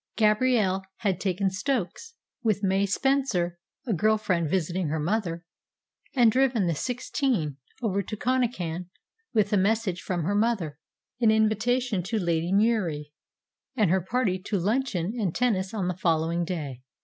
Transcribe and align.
Gabrielle 0.15 0.83
had 1.01 1.21
taken 1.21 1.51
Stokes, 1.51 2.15
with 2.41 2.63
May 2.63 2.87
Spencer 2.87 3.59
(a 3.85 3.93
girl 3.93 4.17
friend 4.17 4.49
visiting 4.49 4.87
her 4.87 4.99
mother), 4.99 5.45
and 6.15 6.31
driven 6.31 6.65
the 6.65 6.73
"sixteen" 6.73 7.57
over 7.83 8.01
to 8.01 8.17
Connachan 8.17 8.89
with 9.35 9.53
a 9.53 9.57
message 9.57 10.01
from 10.01 10.23
her 10.23 10.33
mother 10.33 10.79
an 11.19 11.29
invitation 11.29 12.01
to 12.01 12.17
Lady 12.17 12.51
Murie 12.51 13.13
and 13.75 13.91
her 13.91 14.01
party 14.01 14.39
to 14.39 14.57
luncheon 14.57 15.13
and 15.19 15.35
tennis 15.35 15.71
on 15.71 15.87
the 15.87 15.93
following 15.95 16.45
day. 16.45 16.81